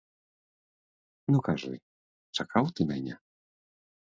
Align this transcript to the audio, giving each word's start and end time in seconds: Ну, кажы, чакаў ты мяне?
Ну, 1.33 1.37
кажы, 1.49 1.75
чакаў 2.41 2.65
ты 2.79 2.89
мяне? 2.95 3.13